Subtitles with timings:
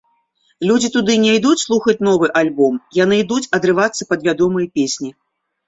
[0.69, 5.15] Людзі туды не ідуць слухаць новы альбом, яны ідуць адрывацца пад вядомыя песні.